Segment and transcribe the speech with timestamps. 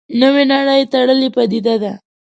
[0.21, 1.93] نوې نړۍ تړلې پدیده ده.